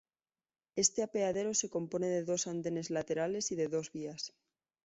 [0.83, 4.33] Este apeadero se compone de dos andenes laterales y de dos vías.